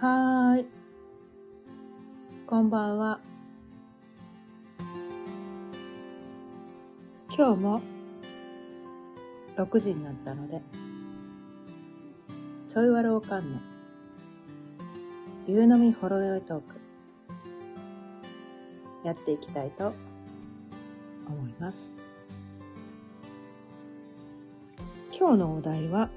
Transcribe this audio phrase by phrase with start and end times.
[0.00, 0.66] はーい。
[2.46, 3.20] こんばんは。
[7.28, 7.82] 今日も
[9.58, 10.62] 6時になったので、
[12.72, 13.60] ちょいわるおかんの
[15.46, 16.80] 夕飲みほろよいトーク、
[19.04, 19.92] やっていきたいと
[21.28, 21.92] 思います。
[25.12, 26.08] 今日のお題は、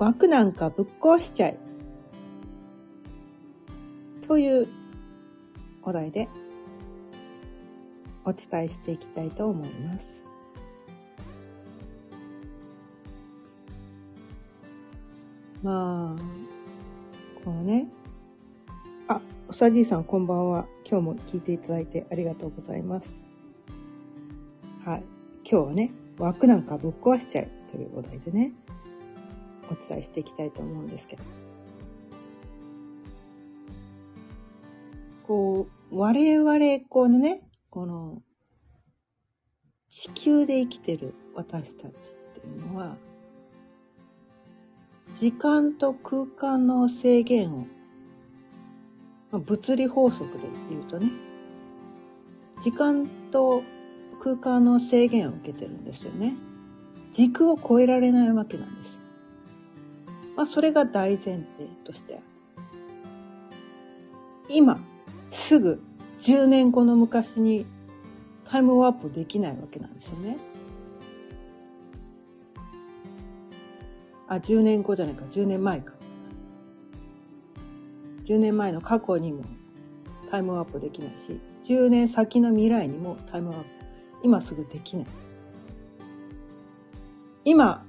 [0.00, 1.58] 枠なんかぶっ壊しちゃえ。
[4.26, 4.66] という
[5.82, 6.26] お題で
[8.24, 10.24] お伝えしていきたいと思います。
[15.62, 16.22] まあ、
[17.44, 17.86] このね、
[19.06, 20.66] あ、おさじいさんこんばんは。
[20.90, 23.20] 今日も聞いていただいてありがとうございます。
[24.82, 25.02] はい。
[25.44, 28.54] 今日はね、枠なんかぶっ壊しちゃえというお題でね、
[29.70, 31.22] お伝えしていきたいと思うんですけど。
[35.26, 38.22] こう、我々、このね、この、
[39.88, 41.94] 地球で生きてる私たちっ
[42.34, 42.96] ていうのは、
[45.14, 47.66] 時間と空間の制限を、
[49.30, 51.10] まあ物理法則で言うとね、
[52.60, 53.62] 時間と
[54.20, 56.34] 空間の制限を受けてるんですよね。
[57.12, 58.99] 時空を超えられないわけなんです。
[60.36, 61.44] まあ、それが大前提
[61.84, 62.22] としてある。
[64.48, 64.80] 今、
[65.30, 65.82] すぐ
[66.20, 67.66] 10年後の昔に
[68.44, 70.38] タイムワープできないわけなんですよね。
[74.28, 75.92] あ、10年後じゃないか、10年前か。
[78.24, 79.44] 10年前の過去にも
[80.30, 83.66] タイムワープできないし、10年先の未来にもタイムワープ、
[84.22, 85.06] 今すぐできない。
[87.44, 87.84] 今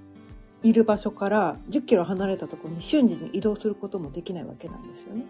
[0.64, 5.26] いる場所から10キロ離れたところに瞬時に移動することもできないわけなんですよね。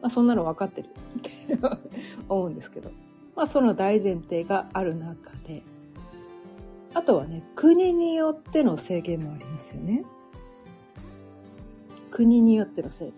[0.00, 1.30] まあそんなの分かってるって
[2.28, 2.90] 思うんですけど。
[3.36, 5.62] まあその大前提がある中で、
[6.94, 10.04] あとはね、国によっての制限もありますよね。
[12.10, 13.14] 国によっての制限。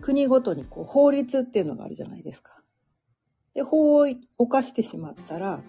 [0.00, 2.60] 国ごとにこう法律っていうのがあるじゃないですか。
[3.54, 4.06] で、法を
[4.38, 5.60] 犯してしまったら、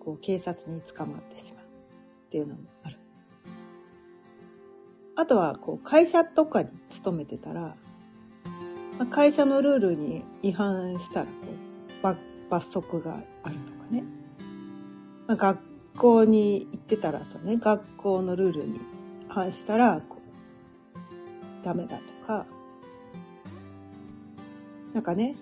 [0.00, 1.55] こう警察に捕まってしまう
[2.26, 2.98] っていうのもある。
[5.14, 7.76] あとは、こう会社とかに勤めてたら、
[8.98, 11.30] まあ会社のルールに違反したらこ
[12.00, 12.20] う罰
[12.50, 14.04] 罰則があるとかね。
[15.26, 15.58] まあ、学
[15.96, 18.80] 校に行ってたらそうね、学校のルールに
[19.28, 22.46] 反したらこうダメだとか、
[24.94, 25.36] なんかね、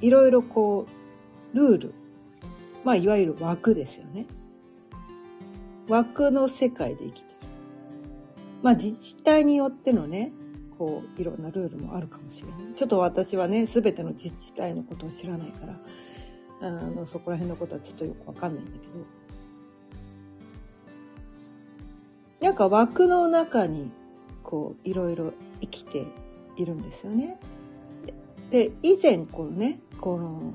[0.00, 0.86] いろいろこ
[1.52, 1.94] う、ルール。
[2.84, 4.26] まあ、いわゆる枠ですよね。
[5.88, 7.36] 枠の世界で生きてる。
[8.62, 10.32] まあ、自治体によってのね、
[10.78, 12.74] こう、いろんなルールもあるかもしれない。
[12.74, 15.80] ちょっと私はね、すべての自治体のことを知らないから、
[16.60, 18.84] あの、そこら辺のことはちょっとよくわかんないんだけど。
[22.40, 23.90] なんか枠の中に、
[24.42, 26.06] こう、いろいろ生きて
[26.56, 27.38] いるんですよね。
[28.50, 30.52] で、以前このね、この、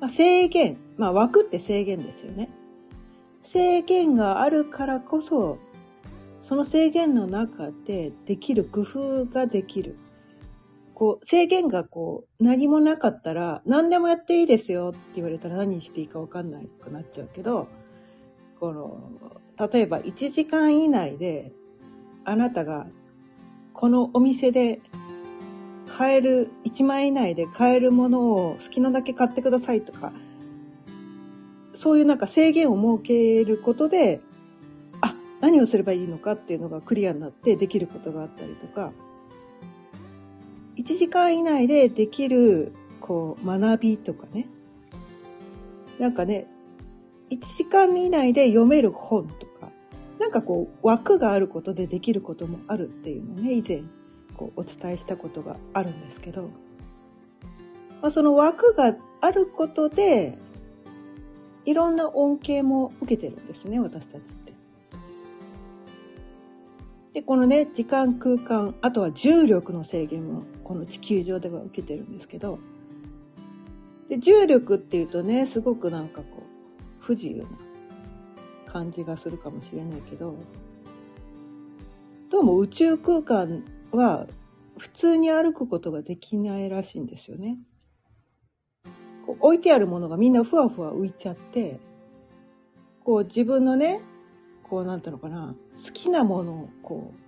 [0.00, 2.50] まあ、制限、まあ枠って制限ですよね。
[3.46, 5.58] 制限があるからこそ、
[6.42, 9.96] その制限の中でできる工夫ができる。
[10.94, 17.68] こう、制限がこう、何もなかったら、何でもやっていいですよって言われたら何していいかわかんないくなっちゃうけど、
[18.58, 19.10] この、
[19.70, 21.52] 例えば1時間以内で、
[22.24, 22.86] あなたが
[23.72, 24.80] このお店で
[25.86, 30.12] 買える、1万円以内で買えるものを好きなだけ買ってくださいとか、
[31.76, 34.20] そういうなんか制限を設けることで、
[35.02, 38.92] あ、何をすればいいのかっていうのがクリアになってできることがあったりとか、
[40.76, 44.46] 1時間以内でできる、こう、学びとかね。
[45.98, 46.46] なんかね、
[47.30, 49.70] 1時間以内で読める本とか、
[50.18, 53.82] なんかこう、枠があることでできることもあるっていうのね、以前、
[54.34, 56.50] こう、お伝えしたことがあるんですけど、
[58.00, 60.38] まあ、その枠があることで、
[61.66, 64.52] いろんな恩恵も受けてるんですね、私たちって。
[67.12, 72.60] で、このね、時間、空間、あとは重力の制限も、この地球上では受けてるんですけど、
[74.08, 76.42] で、重力っていうとね、すごくなんかこう、
[77.00, 77.48] 不自由な
[78.66, 80.36] 感じがするかもしれないけど、
[82.30, 84.26] どうも宇宙空間は
[84.78, 87.58] 普通に歩くことができないらしいんですよね。
[89.26, 91.80] こう置いてあるものがみんなふわふわ浮いちゃって、
[93.04, 94.00] こう自分のね、
[94.62, 97.18] こうなんていうのかな、好きなものをこう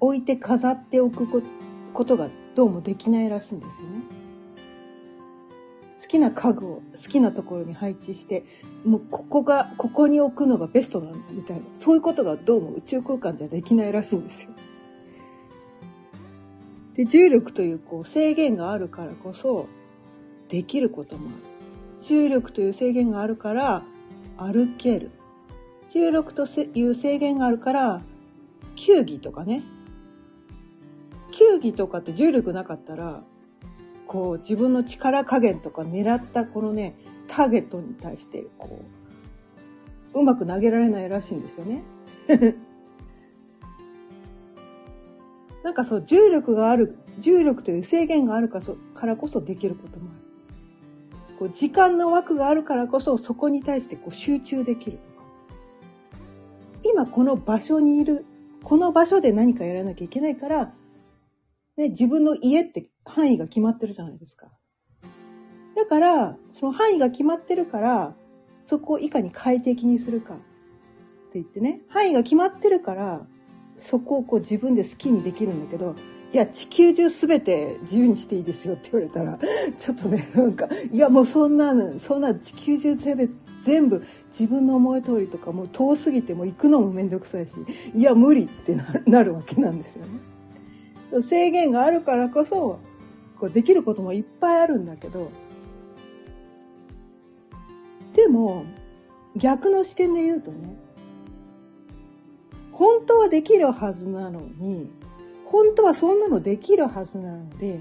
[0.00, 1.26] 置いて飾っておく
[1.92, 4.02] ことがどうもできないらしいんですよね。
[6.00, 8.44] 好きな家具を好きなところに配置して
[8.84, 14.50] もうここがここに置くのがベストなんだみたいなそういうことがどうも宇宙空間じゃできないらしいんですよ。
[16.92, 19.66] で重力というこう制限があるからこそ
[20.54, 21.38] できることもある。
[22.06, 23.82] 重力という制限があるから
[24.36, 25.10] 歩ける。
[25.90, 28.02] 重力という制限があるから
[28.76, 29.64] 球技とかね
[31.32, 33.24] 球技とかって重力なかったら
[34.06, 36.94] こう自分の力加減とか狙ったこのね
[37.26, 38.84] ターゲットに対してこ
[40.14, 41.82] ううまく投げられないらしいんですよね。
[45.64, 48.60] なんかそう重力がある重力という制限があるか
[49.04, 50.23] らこそできることもある。
[51.38, 55.24] こう時間の枠があるからこそそこに対してこう集中できるとか
[56.84, 58.24] 今この場所にいる
[58.62, 60.72] この場所で何かやらなきゃいけないから
[61.76, 64.48] ね、自分の家って範囲が決まってるじゃないですか。
[65.76, 68.14] だから、その範囲が決まってるから、
[68.66, 70.42] そこをいかに快適にするかって
[71.34, 73.26] 言ってね、範囲が決まってるから、
[73.76, 75.96] そこをこう自分で好きにできるんだけど、
[76.34, 79.38] いや、地球中すべて自由にしていいですよって言われたら、
[79.78, 87.54] ちょっとね、なんか、いや、もうそんな、そんな地球中全部、自分の思い通りとかもう遠すぎても行くのもめんどくさいし、
[87.94, 88.76] いや、無理って
[89.06, 90.34] なるわけなんですよね。
[91.22, 92.80] 制限があるからこそ
[93.38, 95.30] こうできることもいっぱいあるんだけど
[98.14, 98.64] でも
[99.36, 100.76] 逆の視点で言うとね
[102.72, 104.90] 本当はできるはずなのに
[105.54, 107.78] 本当はそんなのできるはずなので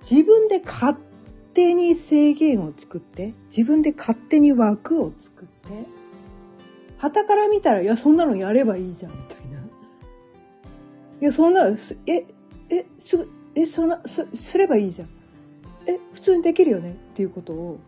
[0.00, 0.96] 自分で勝
[1.52, 5.86] 手に制限を作って自分で勝手に枠を作って
[6.96, 9.56] 旗から見たらいやそんなのやればいいじゃんみたいな
[11.20, 11.68] いや、そんな、
[12.06, 12.26] え、
[12.68, 15.08] え、すぐ、え、そんな、す、すればいいじゃん。
[15.86, 17.78] え、普通にできるよねっていうことを、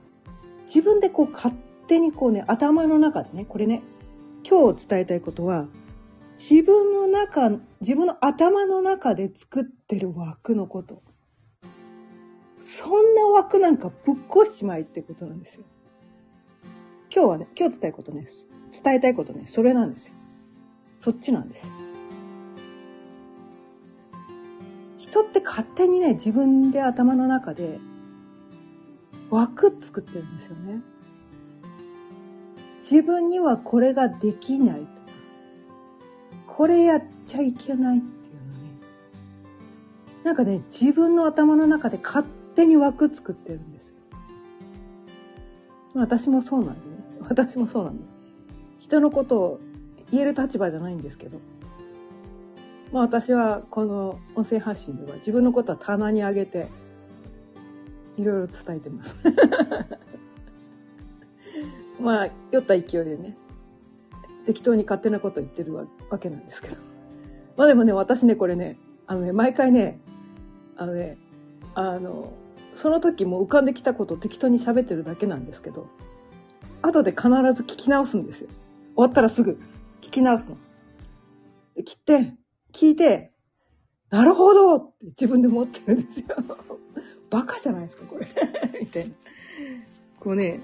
[0.66, 1.54] 自分でこう勝
[1.88, 3.82] 手にこうね、頭の中でね、これね、
[4.48, 5.66] 今日伝えたいことは、
[6.38, 7.50] 自分の中、
[7.80, 11.02] 自分の頭の中で作ってる枠のこと。
[12.60, 15.64] そんな枠なんかぶっ壊しちまいってことなんですよ。
[17.12, 18.26] 今日はね、今日伝えたいことね、
[18.84, 20.14] 伝えたいことね、それなんですよ。
[21.00, 21.66] そっちなんです。
[24.96, 27.80] 人って勝手にね、自分で頭の中で
[29.30, 30.82] 枠作ってるんですよね。
[32.78, 34.86] 自分にはこれができない、
[36.58, 38.80] これやっちゃいけないっていうのね。
[40.24, 42.26] なんかね、自分の頭の中で勝
[42.56, 43.94] 手に枠作ってるんですよ。
[45.94, 46.96] 私もそうなんでね。
[47.30, 48.02] 私もそうなんで。
[48.80, 49.60] 人のことを
[50.10, 51.38] 言える立場じゃないんですけど。
[52.90, 56.66] まあ私はこの音声発信では自分のことは棚に上げて
[58.16, 59.14] いろいろ伝えてます。
[62.02, 63.36] まあ酔った勢いでね
[64.48, 65.86] 適当に勝手なこと言ってるわ
[66.18, 66.76] けなんですけど。
[67.58, 70.00] まあでもね私ねこれねあのね毎回ね
[70.74, 71.18] あのね
[71.74, 72.32] あの
[72.74, 75.86] その時も浮かんできたことを適当に喋ってるだけなんですけど
[76.80, 78.48] 後で必ず聞き直すんですよ。
[78.94, 79.58] 終わったらすぐ
[80.00, 80.56] 聞き直すの。
[81.84, 82.34] 切って
[82.72, 83.32] 聞いて、
[84.08, 86.26] なるほどって自分で思ってるんですよ。
[87.28, 88.26] バカじゃないですか、これ。
[88.80, 89.14] みたいな。
[90.20, 90.60] こうね、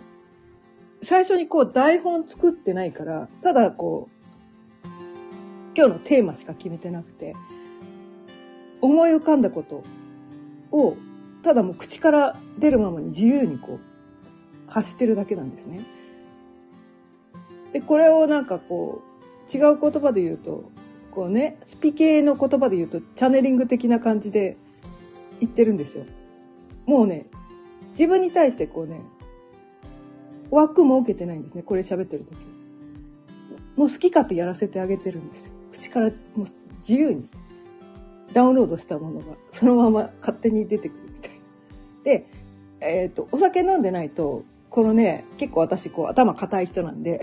[1.04, 4.88] 最初にこう台本作ってないから、ただこう、
[5.76, 7.34] 今日のテーマしか決めてなくて、
[8.80, 9.84] 思い浮かんだこと
[10.76, 10.96] を、
[11.42, 13.78] ただもう口から出るままに自由にこ
[14.68, 15.84] う、発してるだけなんですね。
[17.72, 20.70] で、これをなんかこう、違う言葉で言うと、
[21.14, 24.56] こうねスピ系の言葉で言うとチャネリング的な感じで
[25.40, 26.04] 言ってるんですよ。
[26.86, 27.26] もうね
[27.90, 29.00] 自分に対してこうね
[30.54, 31.62] 枠設けてないんですね。
[31.62, 32.36] これ喋ってる時。
[33.76, 35.52] もう好き勝手やらせてあげてるんですよ。
[35.72, 36.46] 口からもう
[36.78, 37.28] 自由に。
[38.32, 41.32] ダウンロードしたものがそのまま勝手に出てくるみたい。
[42.04, 42.26] で、
[42.80, 47.20] えっ、ー、とお酒飲んでないとこのね結構私こう頭固い人なんで。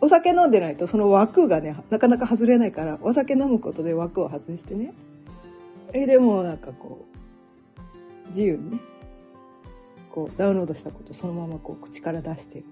[0.00, 4.94] お酒飲んでないと その枠がねなかなか外れないからお酒飲むことで枠を外してね。
[5.92, 7.04] えでもなんかこ
[8.26, 8.78] う自由にね。
[10.10, 12.64] こうダウンロードしたことそのままこう口から出してる。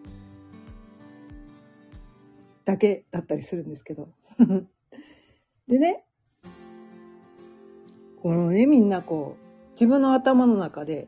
[2.65, 4.09] だけだったりするんですけど。
[5.69, 6.05] でね。
[8.23, 11.07] このねみんなこう自分の頭の中で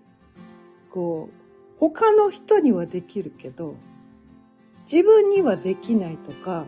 [0.90, 3.74] こう他の人にはできるけど
[4.90, 6.64] 自分にはできないとか、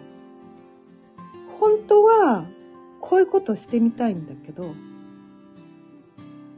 [1.59, 2.47] 本当は
[3.01, 4.75] こういうことしてみたいんだけど、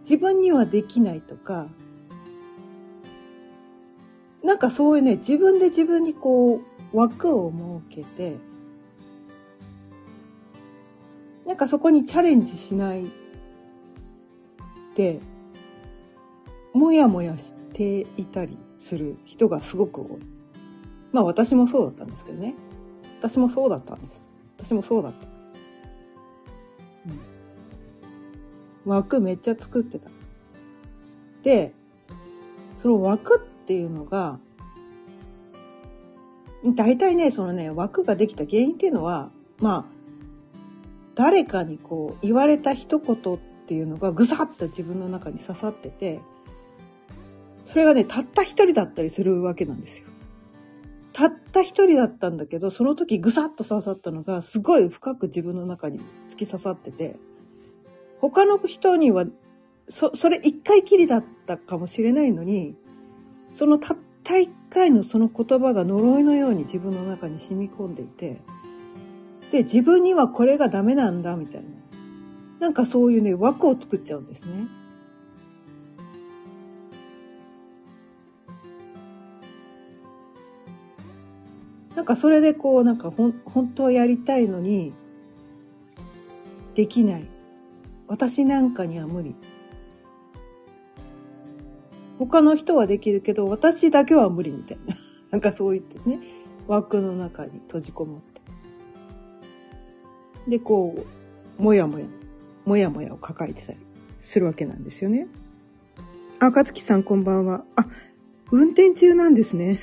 [0.01, 1.69] 自分にはできないとか、
[4.43, 7.53] なんかそういうね、自分で自分にこう枠を
[7.91, 8.37] 設けて、
[11.47, 13.07] なんかそこにチャレンジしない
[14.97, 15.21] で、
[16.73, 20.09] もやもやしていたりする人がすごく多い。
[21.13, 22.55] まあ私もそうだったんですけどね。
[23.21, 24.23] 私もそうだったんです。
[24.59, 25.29] 私もそうだった。
[28.87, 30.11] うん、枠めっちゃ作ってた。
[31.43, 31.75] で、
[32.79, 33.41] その枠っ
[33.73, 34.39] っていうのが、
[36.77, 39.85] 大体ね、そのね、枠ができた原因っていうのは、まあ、
[41.15, 46.21] 誰かにこう言われた一言っていうのがぐさっと自分の中に刺さってて、
[47.65, 50.09] それがね、たった一人だったりするわけなんですよ。
[51.15, 55.99] たった一人だったんだけど、その時ぐさっと刺さったのが、すごい深く自分の中に
[56.29, 57.17] 突き刺さってて、
[58.21, 59.25] 他の人には、
[59.89, 62.77] そ、それ一回きりだったかもしれないのに、
[63.53, 68.41] そのたった一回のその言葉が呪いのように自分の中に染み込んでいて、
[69.51, 71.69] で、自分にはこれがダメなんだ、みたいな。
[72.59, 74.69] なんかそういうね、枠を作っちゃうんですね。
[81.95, 84.95] なんかそれでこう、なんかほん、本当はやりたいのに、
[86.75, 87.27] できない。
[88.09, 89.35] 私なんかには無理。
[92.27, 94.95] 他の人はできるけど、私だけは無理みたいな。
[95.33, 96.21] なんかそう言ってね、
[96.69, 98.41] 枠の中に閉じこもって。
[100.51, 101.05] で、こ
[101.59, 102.07] う、もやもや、
[102.65, 103.79] もやもやを抱えてたり
[104.21, 105.27] するわけなんですよね。
[106.39, 107.65] あ、かつきさんこんばんは。
[107.77, 107.87] あ、
[108.53, 109.81] 運転中なんですね。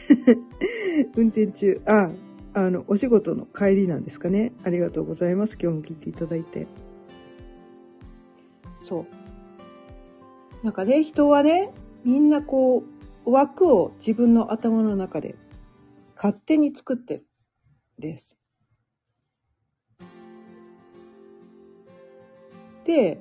[1.15, 1.81] 運転中。
[1.86, 2.12] あ、
[2.53, 4.53] あの、お仕事の帰りなんですかね。
[4.63, 5.58] ありがとうございます。
[5.62, 6.67] 今日も聞いていただいて。
[8.79, 9.05] そ
[10.62, 10.65] う。
[10.65, 11.72] なんかね、人はね、
[12.10, 12.84] みんなこ
[13.28, 15.36] う、枠を自分の頭の中で
[16.16, 17.25] 勝手に作ってる。
[18.00, 18.36] です。
[22.84, 23.20] で、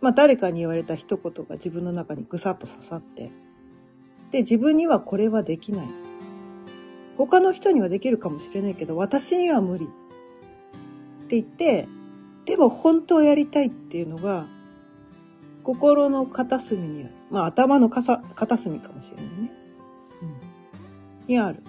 [0.00, 3.32] まあ誰かに言われた一言が自分の中にぐさっと刺さって、
[4.30, 5.88] で、自分にはこれはできない。
[7.16, 9.86] 他の人にはできるかもしれないけど、私には無理。
[9.86, 9.88] っ
[11.26, 11.88] て言って、
[12.44, 14.46] でも本当やりたいっていうのが、
[15.64, 17.21] 心の片隅にある。
[17.32, 18.22] まあ頭の片
[18.56, 19.52] 隅かもしれないね。
[20.22, 20.24] う
[21.24, 21.26] ん。
[21.26, 21.62] にある。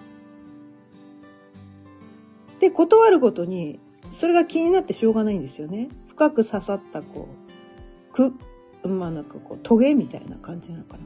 [2.59, 3.79] で、断るごとに、
[4.11, 5.89] それが気になってしょうがないんですよね。
[6.09, 7.27] 深く刺さった、こ
[8.11, 8.33] う、く、
[8.87, 10.99] まあなんかこう、トゲみたいな感じなのかな。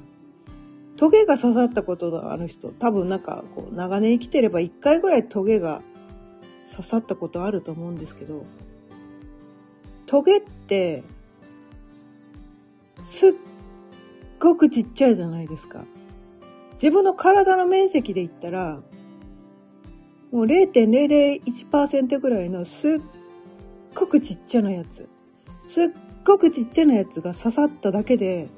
[0.98, 5.84] トゲが刺さったことのある人、多分なんかこう長年生きてれば一回ぐらいトゲが
[6.72, 8.46] 刺さったことあると思うんですけど、
[10.08, 11.04] トゲって
[13.04, 13.34] すっ
[14.38, 15.84] っごくちっちゃいじゃないですか。
[16.74, 18.82] 自分の体の面積で言ったら、
[20.32, 23.02] もう0.001%ぐらいのすっ
[23.96, 25.10] ごくちっちゃなやつ。
[25.66, 25.86] すっ
[26.24, 28.50] ごくちっちゃなやつが刺さっただけで、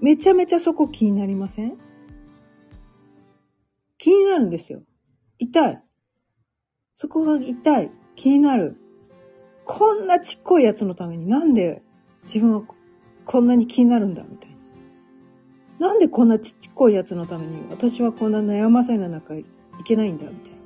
[0.00, 1.78] めちゃめちゃそこ気になりません？
[3.96, 4.82] 気になるんですよ。
[5.38, 5.82] 痛い。
[6.96, 7.90] そこが痛い。
[8.16, 8.76] 気になる。
[9.64, 11.82] こんなちっこいやつのためになんで
[12.24, 12.62] 自分は
[13.24, 14.24] こんなに気になるんだ？
[14.24, 14.53] みたいな。
[15.84, 19.44] なんでこんなちっこいやつのために私はこんな悩ませな中い
[19.84, 20.58] けないんだみたいな。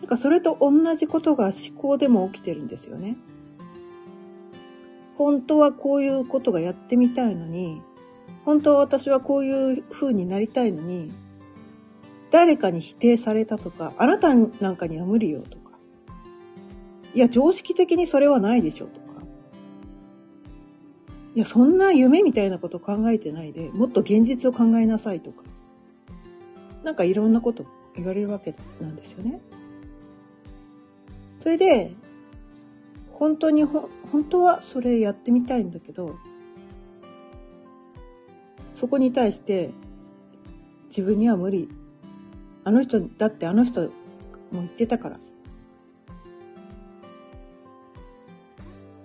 [0.00, 3.16] なんかそれと同じことが思考でも起きてるんですよね。
[5.16, 7.80] 本当はこういうことがやってみたいのに、
[8.44, 11.10] 本当は私はこういう風になりたいのに、
[12.30, 15.78] 誰かに否定されたとか、あなたなんかには無理よとか、
[17.14, 19.09] いや、常識的にそれはないでしょとか、
[21.34, 25.44] いや、そんな夢みたいなこと考えてないで、もっと現実を考えなさいとか、
[26.82, 29.40] なんかいろんなこと言われるわけなんですよね。
[31.38, 31.92] それで、
[33.12, 36.16] 本当にほ、本当はそれやってみたいんだけど、
[38.74, 39.70] そこに対して、
[40.88, 41.68] 自分には無理。
[42.64, 43.90] あの人、だってあの人も
[44.52, 45.20] 言ってたから。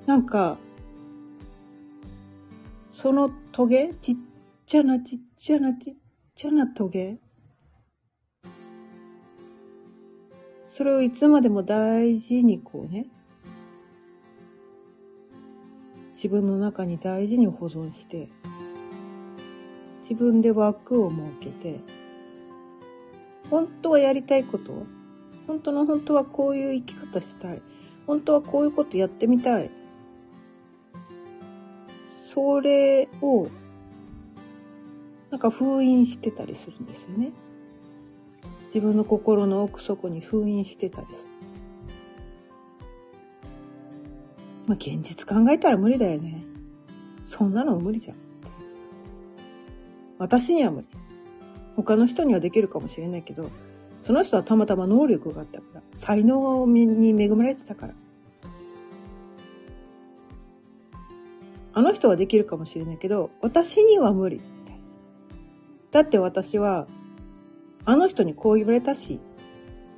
[0.06, 0.58] なんか、
[2.96, 4.16] そのトゲちっ
[4.66, 5.94] ちゃなちっちゃなちっ
[6.34, 7.18] ちゃなトゲ
[10.66, 13.08] それをいつまでも大事にこうね、
[16.14, 18.30] 自分の中に大事に保存して
[20.04, 21.82] 自分で枠を設けて
[23.50, 24.86] 本当はやりたいこと
[25.48, 27.62] 本当の本当はこういう生き方したい。
[28.08, 29.70] 本当はこういうことやってみたい。
[32.36, 33.48] それを、
[35.32, 37.32] なんか封印してたりするんですよね。
[38.68, 41.30] 自分の心の奥底に封印してたりする。
[44.68, 46.44] まあ現実考えたら無理だよね。
[47.24, 48.18] そんなの無理じゃん。
[50.18, 50.88] 私には無理。
[51.78, 53.50] 他の人にはできるかもしれないけど、
[54.02, 57.94] その人はたまたま能力があったから、才能に恵まれてたから。
[61.76, 64.40] あの人はできるかもしれないけど、私には無理。
[65.92, 66.88] だって私は、
[67.84, 69.20] あの人にこう言われたし、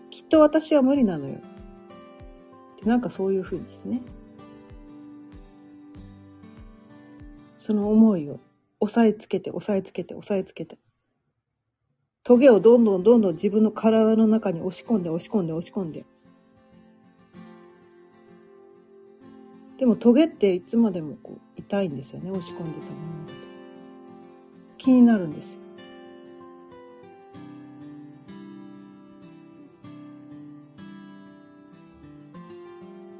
[0.10, 1.36] きっと私は無理なのよ。
[1.36, 4.02] ってなんかそういうふうにしてね。
[7.60, 8.40] その思いを
[8.80, 10.80] 押さえつけて、押さえつけて、押さえつけて。
[12.24, 16.06] トゲをどんどんどんどん自分の体の中に押し込んで、押し込んで、押し込んで。
[19.78, 23.38] でもトゲっていつまでもこう痛いんですよね、押し込んでたものだと
[24.78, 25.60] 気になるんですよ。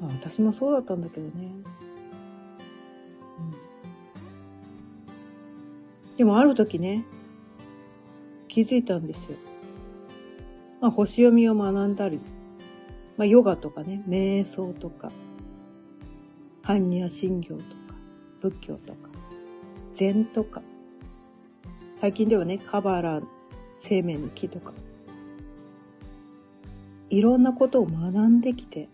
[0.00, 1.52] まあ私もそうだったんだけどね。
[6.16, 7.04] でもある時ね、
[8.48, 9.38] 気づいたんですよ。
[10.80, 12.18] まあ星読みを学んだり、
[13.16, 15.12] まあヨガとかね、瞑想とか、
[16.68, 17.64] 般若心経とか、
[18.42, 19.08] 仏教とか、
[19.94, 20.60] 禅とか、
[21.98, 23.22] 最近ではね、カバラ
[23.78, 24.74] 生命の木とか、
[27.08, 28.90] いろんなことを学んできて、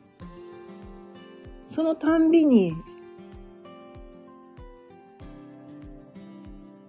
[1.66, 2.76] そのたんびに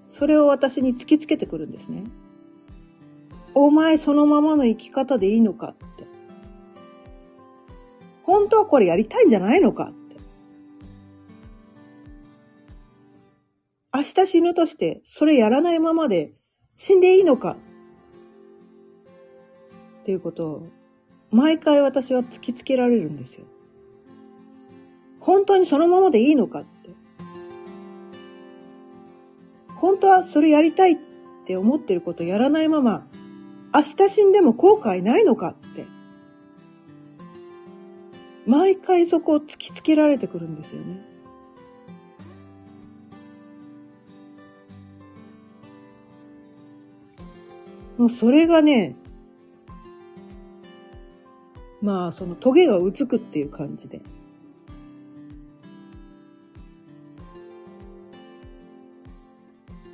[0.07, 2.03] それを私に突きつけてくるんですね。
[3.55, 6.05] お前そのままの生き方でいいのかって。
[8.21, 9.91] 本当はこれやりたいんじゃないのか
[13.95, 16.33] 明日死ぬとしてそれやらないままで
[16.75, 17.55] 死んでいいのか？
[20.01, 20.67] っていうことを
[21.31, 23.45] 毎回私は突きつけられるんですよ。
[25.21, 26.89] 本当にそのままでいいのかって
[29.75, 30.97] 本当はそれやりたいっ
[31.45, 33.07] て思ってることやらないまま、
[33.73, 35.85] 明日死んでも後悔ないのかって。
[38.45, 41.14] 毎回そこを突きつけられてくるんですよね。
[47.97, 48.95] もうそれがね、
[51.81, 54.01] まあそのトゲがうつくっていう感じで。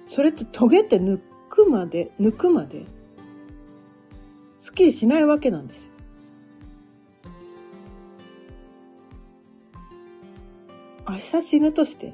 [0.07, 2.85] それってトゲって抜くまで、抜くまで、
[4.59, 5.91] すっきりしないわけなんですよ。
[11.07, 12.13] 明日死ぬとして、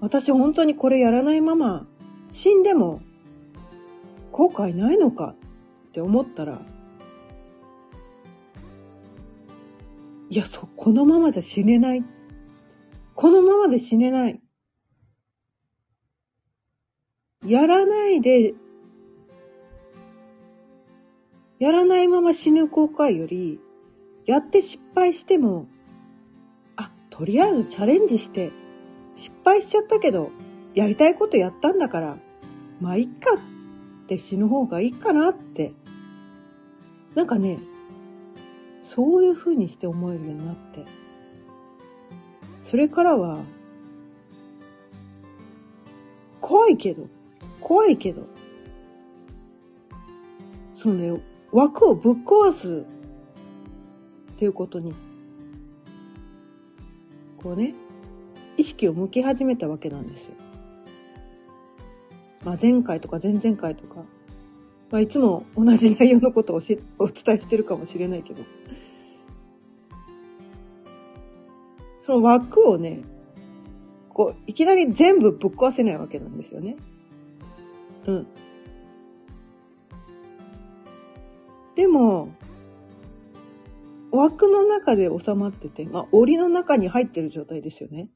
[0.00, 1.86] 私本当にこれやらないまま
[2.30, 3.02] 死んでも
[4.32, 5.34] 後悔ないのか
[5.88, 6.60] って思ったら、
[10.30, 12.04] いや、そ、このままじゃ死ねない。
[13.14, 14.40] このままで死ねない。
[17.46, 18.54] やらないで、
[21.58, 23.60] やらないまま死ぬ後悔より、
[24.24, 25.66] やって失敗しても、
[26.76, 28.50] あ、とりあえずチャレンジして、
[29.16, 30.30] 失敗しちゃったけど、
[30.74, 32.16] やりたいことやったんだから、
[32.80, 33.51] まあいっかっ
[34.12, 35.72] て死ぬ方がいいかなって。
[37.14, 37.58] なんかね、
[38.82, 40.84] そういう風にして思えるようになって。
[42.62, 43.40] それからは、
[46.40, 47.06] 怖いけど、
[47.60, 48.26] 怖いけど、
[50.74, 51.20] そのね、
[51.52, 52.84] 枠をぶっ壊す
[54.32, 54.94] っていうことに、
[57.42, 57.74] こうね、
[58.56, 60.34] 意識を向き始めたわけなんですよ。
[62.44, 64.04] まあ前回とか前々回とか、
[64.90, 66.56] まあいつも同じ内容のことを
[66.98, 68.42] お伝えしてるかもしれないけど、
[72.06, 73.02] その枠をね、
[74.08, 76.76] こう、いきなり全部ぶっ壊せないわけなんですよね。
[78.06, 78.26] うん。
[81.74, 82.28] でも、
[84.10, 88.10] 枠の中で収まってて、まあ、檻の中に入ってる状態ですよね。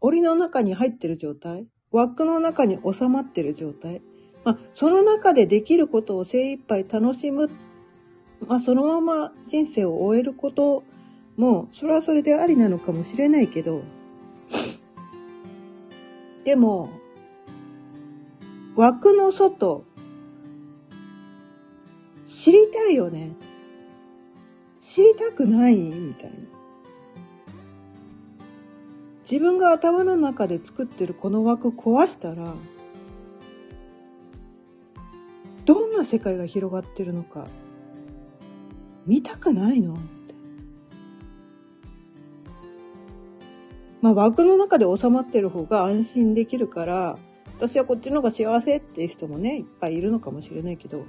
[0.00, 4.02] 檻の中に入ってる状態、枠の中に収まってる状態。
[4.44, 7.50] まあ、その中でできることを精一杯楽しむ。
[8.46, 10.84] まあ、そのまま人生を終えること
[11.36, 13.82] も、それはそれでありなのかもしれないけど、
[16.44, 16.90] でも、
[18.76, 19.84] 枠の外、
[22.26, 23.32] 知りたいよね。
[24.80, 26.49] 知りたくないみたいな。
[29.30, 32.54] 自分が頭の中で作ってるこの枠壊したら、
[35.64, 37.46] どんな世界が広がってるのか、
[39.06, 39.94] 見たくないの？
[39.94, 40.34] って。
[44.00, 47.16] まあ枠の中で収まってる方が安心できるから、
[47.56, 51.04] 私はこっちの方が幸せっていう人もね、いっぱいいるのかもしれないけど、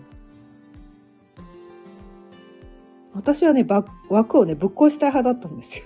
[3.15, 3.65] 私はね、
[4.09, 5.85] 枠をね、ぶっ壊したい派だったんですよ。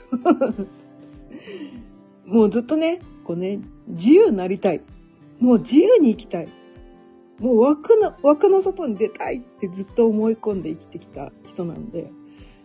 [2.26, 4.82] もうずっとね、こうね、自由になりたい。
[5.40, 6.48] もう自由に生きたい。
[7.40, 12.12] もう枠の、枠の外に出たいってずっと思い込んで生きてきた人なんで、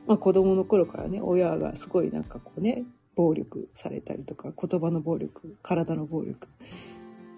[0.06, 2.84] まあ子供の頃からね、親がすごいなんかこうね、
[3.16, 6.48] 暴力されたりとか、言葉の暴力、体の暴力。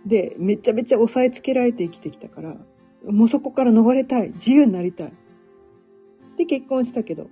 [0.07, 2.57] で、めちゃめちゃ押さえつけられて生きてきたから、
[3.05, 4.31] もうそこから逃れたい。
[4.31, 5.13] 自由になりたい。
[6.37, 7.29] で、結婚したけど、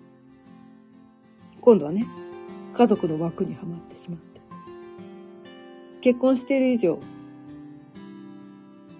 [1.60, 2.06] 今度はね、
[2.72, 4.29] 家族の枠にはまってしまって。
[6.00, 6.98] 結婚してる以上、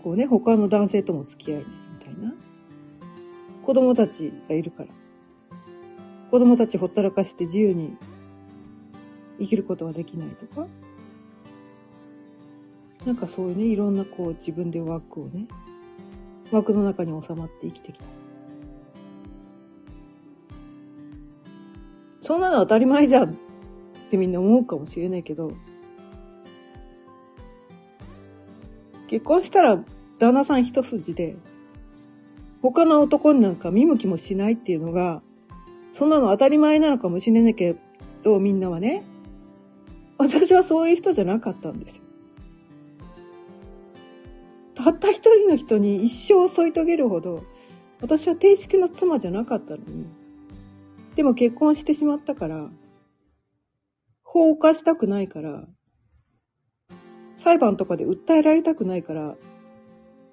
[0.02, 1.66] こうね、他の男性とも付き合えない
[1.98, 2.34] みたいな。
[3.62, 4.88] 子供たちがいるから。
[6.30, 7.96] 子供たちほったらかして自由に
[9.38, 10.66] 生きることができないとか。
[13.04, 15.46] なんかそういうね、いろんなこう自分で枠をね、
[16.50, 18.04] 枠の中に収まって生きてきた。
[22.20, 23.34] そんなの当たり前じゃんっ
[24.10, 25.52] てみんな思うかもしれないけど、
[29.10, 29.84] 結婚したら
[30.20, 31.34] 旦那さん一筋で、
[32.62, 35.20] 他の男になんか見向きもしないっていうのが、
[35.90, 37.74] そんなの当たり前なのかもしれないけ
[38.22, 39.02] ど、みんなはね、
[40.16, 42.02] 私はそういう人じゃなかったんですよ。
[44.76, 47.42] たった一人の人に一生添い遂げるほど、
[48.00, 50.06] 私は定式の妻じゃなかったのに、
[51.16, 52.70] でも結婚してしまったから、
[54.22, 55.66] 放火したくないから、
[57.40, 59.34] 裁判とかで訴えられたくないから、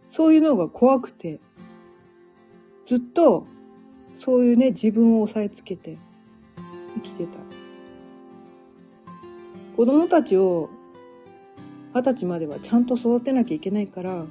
[0.10, 1.40] そういうのが怖くて、
[2.86, 3.48] ずっと
[4.20, 5.98] そういうね、自分を押さえつけて
[6.96, 7.40] 生きてた。
[9.78, 10.70] 子供たちを
[11.94, 14.26] 二十歳まではちゃんと育てなきゃいけないから、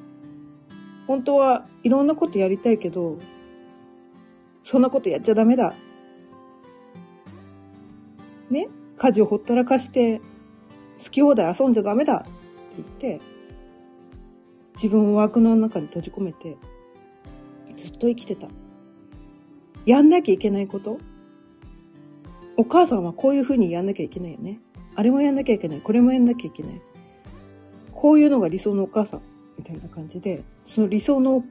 [1.06, 3.16] 本当はいろんなことやりたいけど、
[4.64, 5.72] そんなことやっちゃダメだ。
[8.50, 10.20] ね、家事をほったらかして、
[11.02, 12.26] 好き放題遊んじゃダメだ。
[12.82, 13.24] って言って、
[14.74, 16.56] 自分を枠の中に閉じ込めて、
[17.76, 18.48] ずっと生きてた。
[19.84, 20.98] やんなきゃいけないこと
[22.56, 24.60] お母さんはこういうふうにやんなきゃいけないよね。
[24.94, 25.80] あれもやんなきゃいけない。
[25.80, 26.80] これもやんなきゃいけない。
[27.92, 29.22] こういうのが理想のお母さん。
[29.58, 31.44] みたいな感じで、その理想の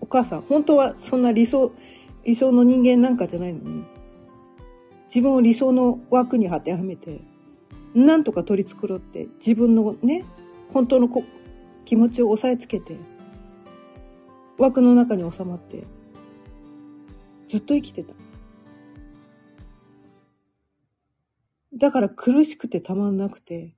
[0.00, 1.72] お母さん、本当はそんな理想、
[2.24, 3.84] 理想の人間なんかじゃないのに、
[5.06, 7.20] 自分を理想の枠に当てはめて、
[7.94, 10.24] なんとか取り繕って、自分のね、
[10.72, 11.08] 本当の
[11.84, 12.96] 気持ちを押さえつけて、
[14.58, 15.84] 枠の中に収まって、
[17.48, 18.14] ずっと生きてた。
[21.74, 23.74] だから苦しくてたまんなくて、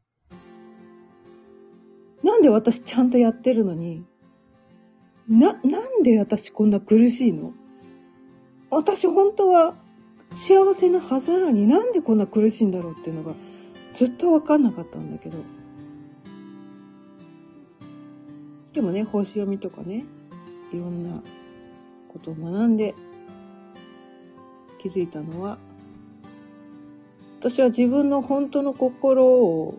[2.23, 4.05] なんで私ちゃんとやってるのに、
[5.29, 7.53] な、なんで私こんな苦しいの？
[8.71, 9.75] 私本当は
[10.35, 13.35] 幸せなはずなのになんでこんな苦しいんだろうっていうのが
[13.95, 15.39] ずっとわかんなかったんだけど。
[18.75, 20.05] でもね、星読みとかね、
[20.73, 21.23] いろんな
[22.09, 22.95] ことを学んで
[24.79, 25.59] 気づいたのは、
[27.39, 29.79] 私は自分の本当の心を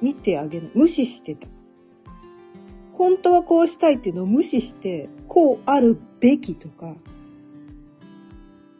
[0.00, 0.70] 見てあげない。
[0.74, 1.46] 無視してた。
[2.94, 6.96] 本当はこうしたいっていうのを無視して、こうあるべきとか、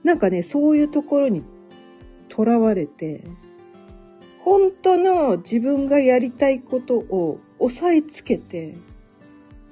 [0.03, 1.43] なんかね、そういうところに
[2.31, 3.23] とらわれて、
[4.45, 8.77] 本当の自分がやりたいことを押さえつけて、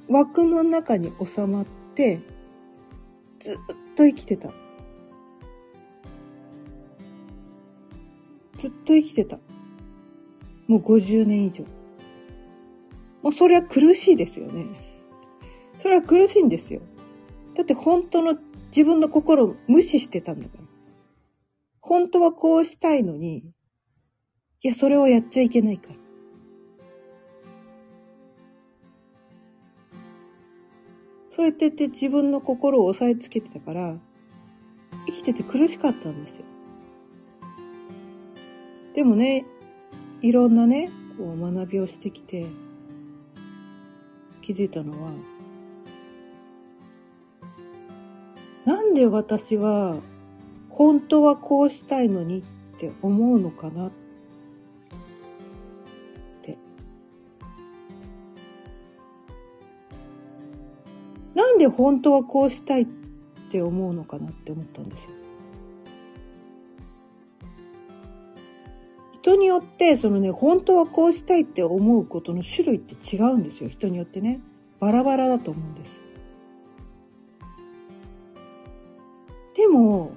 [0.09, 2.21] 枠の中に収まって、
[3.41, 3.57] ずっ
[3.95, 4.51] と生きてた。
[8.57, 9.39] ずっと生きてた。
[10.67, 11.65] もう50年以上。
[13.23, 14.67] もうそれは苦しいですよね。
[15.79, 16.81] それは苦しいんですよ。
[17.55, 20.65] だって本当の自分の心を無視してたんだから。
[21.81, 23.39] 本当はこうしたいのに、
[24.63, 26.08] いや、それをやっちゃいけないから。
[31.39, 33.97] そうやって言って自分の心を押さえつけてたから、
[35.07, 36.45] 生きてて苦しかったんですよ。
[38.93, 39.47] でもね、
[40.21, 42.45] いろんなね、こう学びをしてきて、
[44.43, 45.13] 気づいたのは、
[48.65, 49.95] なんで私は
[50.71, 54.08] 本当はこうしたいのにって思うのかなって。
[61.39, 62.87] なんで本当はこうしたいっ
[63.51, 65.11] て思うのかなって思ったんですよ。
[69.23, 73.69] 人によってそのね本当はこうしたいって思うことの種類って違うんですよ。
[73.69, 74.41] 人によってね。
[74.81, 76.01] バラバラだと思うんです
[79.55, 80.13] でも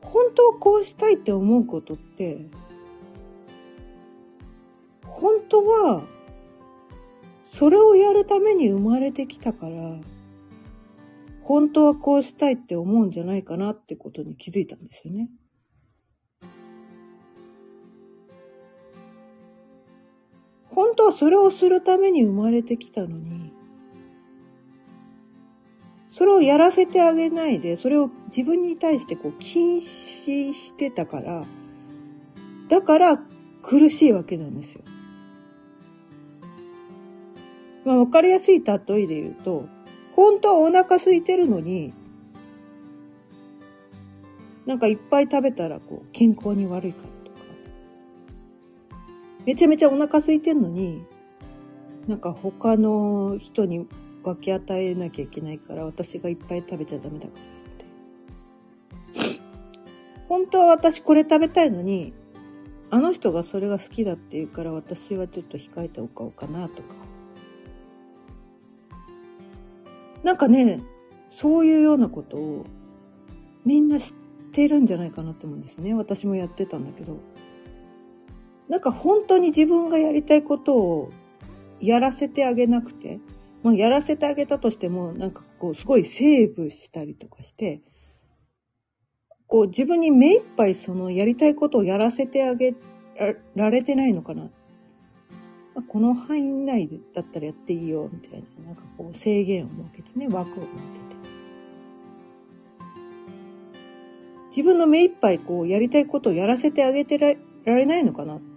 [0.00, 2.38] 本当はこうしたいって思うことって
[5.04, 6.02] 本当は
[7.50, 9.96] それをやるために生まれてきたから
[11.42, 15.28] 本当はこうしたいって思うんじゃないかなってことに気づいたんですよね。
[20.68, 23.52] 本当はそれをするために生まれてきたのに、
[26.08, 31.44] それをやらせてあげないで、それを自分に対してこう禁止してたから、
[32.68, 33.20] だから
[33.62, 34.84] 苦しいわけなんですよ。
[37.84, 39.66] まあわかりやすい例えで言うと、
[40.14, 41.92] 本当はお腹空いてるのに、
[44.66, 47.38] なんかいっぱい食べたらこう健康に悪いからとか。
[49.46, 51.02] めちゃめちゃお腹空いてんのに、
[52.06, 53.86] なんか他の人に
[54.22, 57.32] 分け与えなきゃいけないから私がいっぱい食べちゃダメだか
[59.14, 59.40] らって。
[60.28, 62.12] 本当は私これ食べたいのに、
[62.90, 66.99] あの人がそれが好きだって言うから私はちょっと控えておこうかなとか。
[70.30, 70.80] なんかね、
[71.28, 72.64] そういうようなことを
[73.64, 74.12] みんな知っ
[74.52, 75.92] てるんじゃないかなと思うんですね。
[75.92, 77.16] 私もやってたんだけど。
[78.68, 81.10] なんか本当に自分がやりたいことを
[81.80, 83.18] やらせてあげなくて、
[83.64, 87.82] まあ、やらせてあげたとしても、なんかこう、すごいセーブしたりとかして、
[89.48, 92.76] こう、自分に目いっぱいそのやりたいことをやらせてあげ
[93.56, 94.48] られてないのかな。
[95.82, 100.70] この範囲内だったらやっていいよ、みたいな、なんかこう、制限を設けてね、枠を設けて。
[104.50, 108.50] 自分の目いっぱいこう、やりたいことをやらせてあげてられないのかなって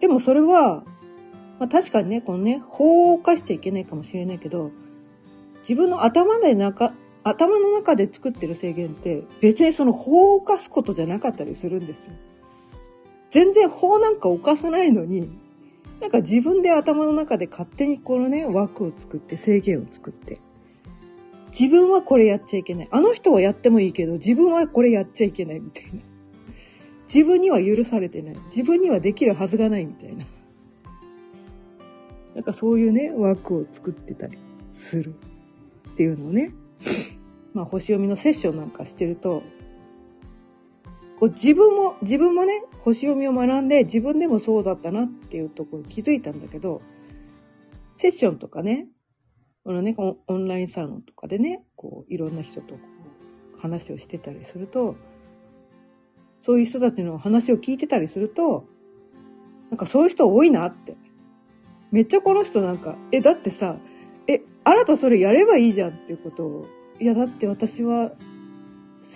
[0.00, 0.84] でもそれは、
[1.58, 4.70] まあ、確かにね、このね、法を犯しちゃいけないかもしれないけど、
[5.60, 6.92] 自分の頭で中、
[7.24, 12.12] 頭の中で作ってる制限って別にその法を犯すことじゃなかったりするんですよ。
[13.36, 15.28] 全然法なんか犯さないのに、
[16.00, 20.40] なんか自分で頭の中で勝手にこのね、枠を作って制限を作って、
[21.48, 22.88] 自分はこれやっちゃいけない。
[22.90, 26.00] あの人はやってもいいけど、自分はこれやっちゃいけないみたいな。
[27.12, 28.36] 自分には許されてない。
[28.46, 30.24] 自分にはできるはずがないみたいな。
[32.36, 34.38] なんかそういうね、枠を作ってたり
[34.72, 35.14] する
[35.90, 36.54] っていうのをね、
[37.52, 39.42] まあ星読みのセッションなんかしてると、
[41.20, 46.80] こう自分も、自分もね、星読みを学んで自分でもそうだったなっていうところ気づいたんだけど、
[47.96, 48.86] セッションとかね、
[49.64, 52.76] このね、オンラインサロンとかでね、こういろんな人と
[53.58, 54.94] 話をしてたりすると、
[56.38, 58.68] そういう人たちの話を聞いてたりすると、
[59.70, 60.96] なんかそういう人多いなって。
[61.90, 63.78] めっちゃこの人なんか、え、だってさ、
[64.28, 66.66] え、あなたそれやればいいじゃんっていうことを、
[67.00, 68.12] いやだって私は、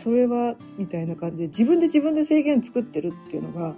[0.00, 3.74] それは、みたいな感じで自分で自分で制限作ってるっていうのが、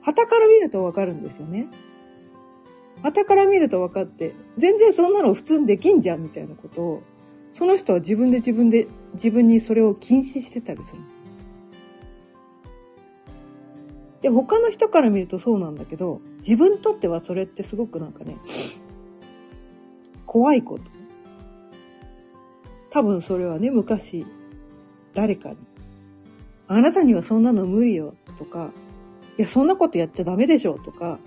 [0.00, 1.66] 旗から見るとわかるんですよね。
[3.02, 7.02] 旗から見ると分かって、全然そんなの普通にできんじゃんみたいなことを、
[7.52, 11.02] その人は自分で自分で、自分にそれを禁止してたりする。
[14.22, 18.36] で、他の人から見るとそうなんだけど、自分にとってはそれってすごくなんかね、
[20.26, 20.84] 怖いこと。
[22.90, 24.26] 多分それはね、昔、
[25.18, 25.56] 誰かに、
[26.68, 28.70] あなたにはそんなの無理よ、とか、
[29.36, 31.18] いや、そんなことやっちゃダメでしょ、とか、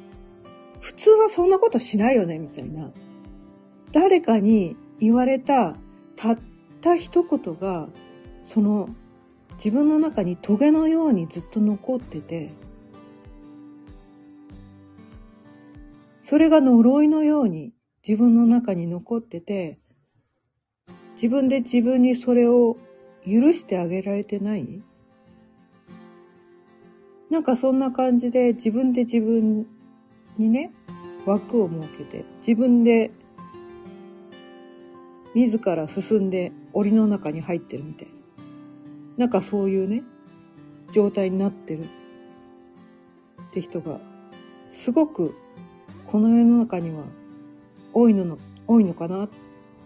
[0.79, 2.89] 普通はそんなことしないよね、みたいな。
[3.91, 5.75] 誰かに言われた、
[6.15, 6.39] たっ
[6.79, 7.89] た一言が、
[8.45, 8.87] その、
[9.55, 12.53] 自分の中にトゲのようにずっと残ってて、
[16.21, 17.73] それが呪いのように
[18.07, 19.79] 自分の中に残ってて、
[21.15, 22.77] 自分で自分にそれを
[23.25, 24.81] 許してあげられてない？
[27.29, 29.65] なんかそんな感じで自分で自分
[30.37, 30.71] にね、
[31.25, 33.11] 枠を設けて、自分で
[35.33, 38.13] 自ら進んで檻の中に入ってるみたいな。
[39.17, 40.03] なんかそういうね、
[40.91, 41.87] 状態になってるっ
[43.53, 43.99] て人が、
[44.71, 45.35] すごく
[46.07, 47.03] この世の中には
[47.93, 49.29] 多いのの、多いのかなっ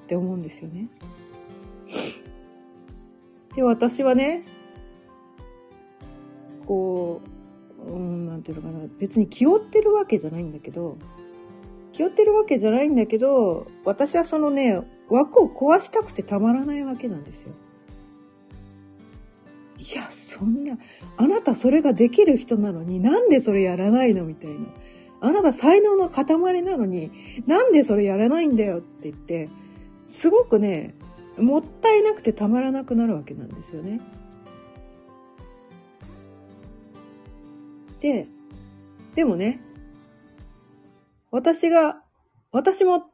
[0.08, 0.88] て思うんですよね。
[3.56, 4.44] で、私はね、
[6.66, 7.22] こ
[7.88, 10.98] う、うん、なんていうのかな、別に気負ってるわけじゃないんだけど、
[11.94, 17.54] 気負ってるわけじゃないんだけど、私はそのね、枠を壊したくてたまらないわけなんですよ。
[19.78, 20.78] いや、そんな、
[21.18, 24.68] あなたそれができる人なのになんでそれやらないのみたいな。
[25.22, 26.26] あなた才能の塊
[26.62, 27.12] なのに
[27.48, 29.50] なんでそれやらないんだよって言って、
[30.08, 30.96] すごくね、
[31.38, 34.00] もったいなくてたまらなくなるわけなんですよね。
[38.00, 38.28] で、
[39.16, 39.60] でもね、
[41.32, 42.02] 私が、
[42.52, 43.06] 私も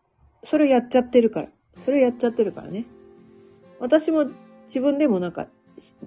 [0.44, 1.48] それやっちゃってるから、
[1.86, 2.86] それやっちゃってるからね。
[3.80, 4.30] 私も
[4.68, 5.48] 自分でもなんか、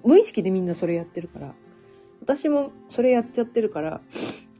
[0.03, 1.55] 無意識でみんなそれやってるから、
[2.21, 4.01] 私もそれやっちゃってるから、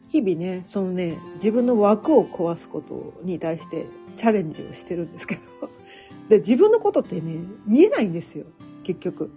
[0.09, 3.85] 日々ね、そのね、自分の枠を壊すことに対して
[4.17, 5.41] チャレンジをしてるんですけど、
[6.29, 8.45] で、自分のことってね、見えないんですよ、
[8.83, 9.31] 結局。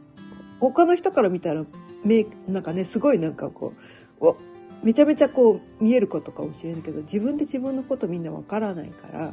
[0.61, 1.64] 他の人から見たら、
[2.05, 3.74] め、なんかね、すごいなんかこ
[4.20, 4.35] う、
[4.83, 9.33] めちゃめちゃこう見えることかもしれないけど、自分で自分のことみんなわからないから、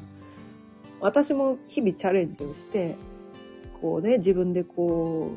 [1.00, 2.96] 私も日々チャレンジをして、
[3.82, 5.32] こうね、自分でこ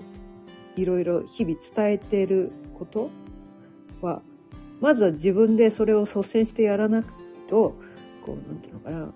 [0.76, 3.10] う、いろいろ日々伝えてること
[4.00, 4.22] は、
[4.80, 7.12] まずは自分でそれを率先してやらなく
[7.48, 7.74] と、
[8.24, 9.12] こう、なんていうのかな、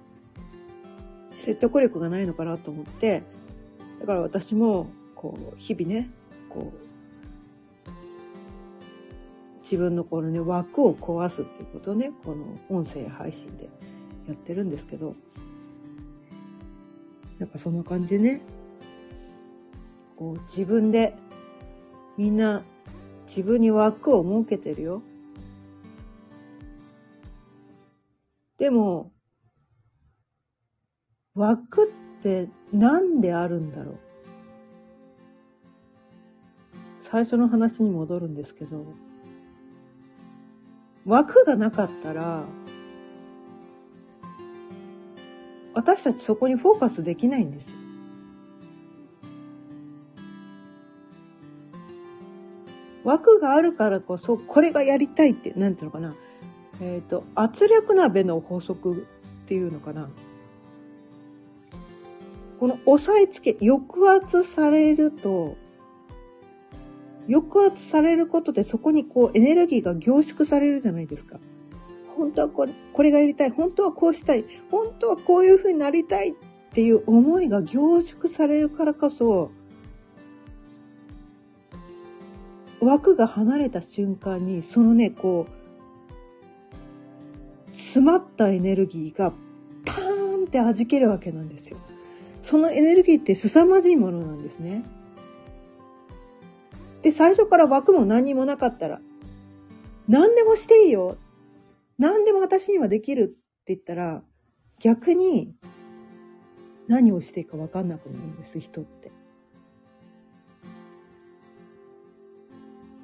[1.43, 3.25] 説得力がないのかなと思って、
[4.01, 6.09] だから私も、こう、日々ね、
[6.49, 7.91] こう、
[9.63, 13.69] 自分のこのね、枠を壊すっていうことをね、この音声配信で
[14.29, 15.17] やってるんですけど、
[17.39, 18.41] なんかそんな感じでね、
[20.17, 21.17] こう自分で
[22.17, 22.63] みんな
[23.27, 25.03] 自分に枠を設けてるよ。
[28.59, 29.12] でも、
[31.35, 33.99] 枠って何であるんだろう？
[37.01, 38.85] 最初の話に戻るんですけど、
[41.07, 42.45] 枠がなかったら、
[45.75, 47.77] 私たちそこにフォーカスできないんですよ。
[53.05, 56.15] 枠があるからこそ、これがやりたいって、なんていうのかな？
[56.81, 60.11] えっ、ー、と、圧力鍋の法則っていうのかな？
[62.63, 65.57] この押さえつけ、抑圧されると、
[67.29, 71.41] 抑圧されることでそこにこうエネルギーが凝縮されるじゃないですか。
[72.17, 73.51] 本当はこれ、これがやりたい。
[73.51, 74.45] 本当はこうしたい。
[74.71, 76.35] 本当はこういうふうになりたいっ
[76.73, 79.51] ていう思いが凝縮されるからこそ、
[82.81, 85.49] 枠が離れた瞬間に、そのね、こ
[87.73, 89.33] う、詰まったエネルギーが
[89.85, 91.79] パーンって弾けるわけなんですよ。
[92.43, 94.85] そのエネルギーって凄まじいものなんですね。
[97.03, 99.01] で、最初から枠も何にもなかったら、
[100.09, 101.17] 何でもしていいよ。
[101.99, 104.23] 何でも私にはできるって言ったら、
[104.81, 105.55] 逆に
[106.89, 109.13] 何をしていいか分かんなくなるんです、人って。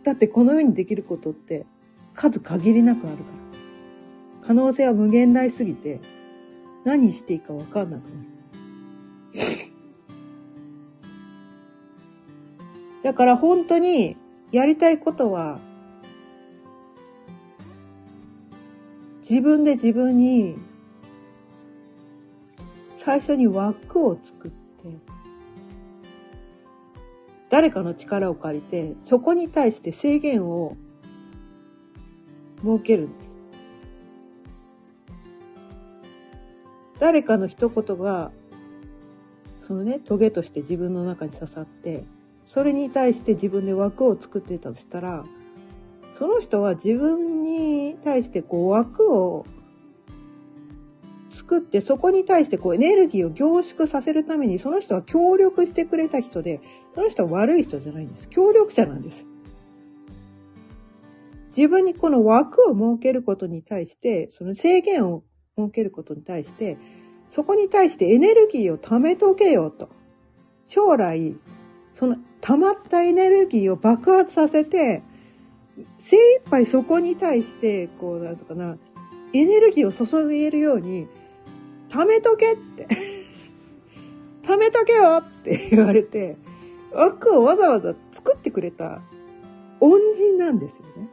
[0.03, 1.66] だってこの世にできることって
[2.14, 4.46] 数限りなくあるから。
[4.48, 6.01] 可能性は無限大すぎて、
[6.85, 8.38] 何していいか分かんなくなる。
[13.03, 14.16] だから本当に
[14.53, 15.61] やりたいことは、
[19.29, 20.57] 自分で自分に
[22.96, 24.59] 最初に枠を作って、
[27.51, 30.77] 誰かの力を借りて、そこに対して制限を
[32.62, 33.31] 設けるんです。
[36.98, 38.33] 誰かの一言が、
[39.69, 42.05] そのね、トゲとして自分の中に刺さって、
[42.47, 45.27] それに対して自分で枠を作ってたとしたら、
[46.14, 49.45] その人は自分に対してこう枠を
[51.31, 56.62] 作って、そこに対してこうエネルギーを凝縮させるために、その人は協力してくれた人で、
[56.95, 58.27] その人は悪い人じゃないんです。
[58.31, 59.27] 協力者なんです。
[61.55, 65.25] 自分にこの枠を設けることに対して、その制限を
[65.59, 66.79] 設けることに対して、
[67.31, 69.89] そこに対してエネルギーを貯めとけよと。
[70.64, 71.35] 将来、
[71.95, 75.03] その溜まったエネルギーを爆発させて、
[75.99, 78.76] 精一杯そこに対して、こう、なんとかな、
[79.33, 81.07] エネルギーを注げるように、
[81.89, 82.87] 貯めとけって。
[84.45, 86.37] 貯めとけよって 言われて、
[86.93, 89.03] 枠をわざわざ作ってくれた
[89.81, 91.09] 恩人なんですよね。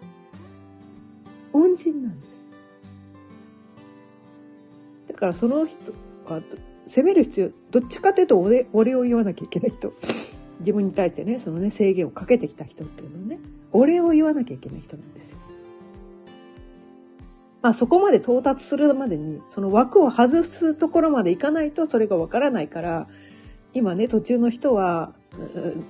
[1.53, 2.36] 恩人なんです。
[5.09, 5.93] だからその人
[6.34, 6.41] は、
[6.88, 9.93] 責める必要、どっちかというと俺俺を言わなきゃいけないと
[10.59, 13.39] 自分に対してね、そのね、制限をかけてきた人っていうのはね、
[13.71, 15.38] お礼を言わなきゃいけない人なんですよ。
[17.61, 23.07] まあそこまで到達するまでに、その枠を外すところまでいかないとそれがわからないから、
[23.73, 25.13] 今ね、途中の人は、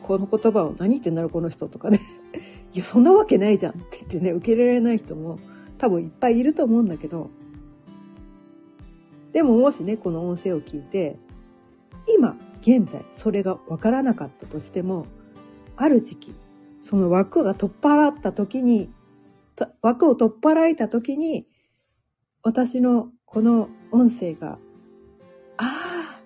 [0.03, 1.99] この言葉を何言ってんだろう、この人とかね。
[2.73, 5.37] いや、そんなわけないじゃんって言ってね、受け入れられない人も
[5.77, 7.29] 多分いっぱいいると思うんだけど、
[9.35, 11.17] でももしね、この音声を聞いて、
[12.07, 15.07] 今、現在、それがわからなかったとしても、
[15.75, 16.35] ある時期、
[16.81, 18.89] その枠が取っ払った時に、
[19.81, 21.45] 枠を取っ払えた時に、
[22.43, 24.57] 私のこの音声が、
[25.57, 26.21] あ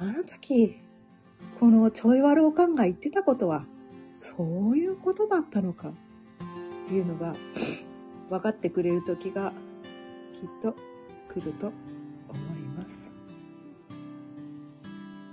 [0.00, 0.80] あ、あの時、
[1.60, 3.66] このちょい悪おかんが言ってたことは、
[4.18, 7.36] そういうことだったのか、っていうのが、
[8.30, 9.52] 分かってくれる時が、
[10.32, 10.74] きっと
[11.32, 11.70] 来ると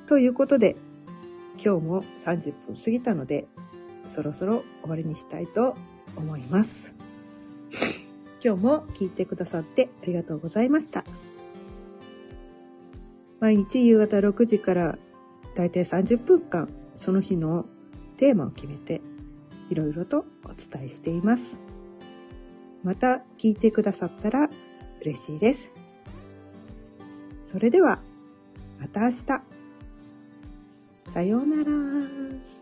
[0.09, 0.75] ということで、
[1.63, 3.45] 今日も30分過ぎたので、
[4.07, 5.75] そろそろ終わりにしたいと
[6.15, 6.91] 思います。
[8.43, 11.05] 今日も聞いてくださってありがとうございました。
[13.39, 14.97] 毎日夕方6時から
[15.53, 17.67] だいたい30分間その日の
[18.17, 19.01] テーマを決めて
[19.69, 21.55] いろいろとお伝えしています。
[22.81, 24.49] また聞いてくださったら
[25.01, 25.71] 嬉しいです。
[27.43, 28.01] それでは
[28.79, 29.58] また明日。
[31.09, 32.58] さようなら。